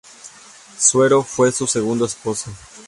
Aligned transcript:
Suero 0.79 1.21
fue 1.21 1.51
su 1.51 1.67
segundo 1.67 2.05
esposo. 2.05 2.49